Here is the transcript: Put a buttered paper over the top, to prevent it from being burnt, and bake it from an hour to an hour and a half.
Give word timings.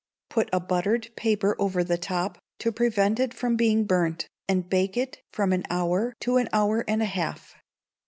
Put 0.31 0.49
a 0.51 0.59
buttered 0.59 1.09
paper 1.15 1.55
over 1.59 1.83
the 1.83 1.95
top, 1.99 2.39
to 2.57 2.71
prevent 2.71 3.19
it 3.19 3.35
from 3.35 3.55
being 3.55 3.85
burnt, 3.85 4.27
and 4.49 4.67
bake 4.67 4.97
it 4.97 5.21
from 5.31 5.53
an 5.53 5.63
hour 5.69 6.15
to 6.21 6.37
an 6.37 6.49
hour 6.51 6.83
and 6.87 7.03
a 7.03 7.05
half. 7.05 7.53